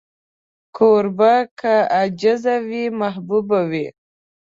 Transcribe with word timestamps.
کوربه 0.75 1.33
که 1.59 1.73
عاجز 1.97 2.43
وي، 2.67 2.83
محبوب 2.99 3.47
وي. 3.71 3.87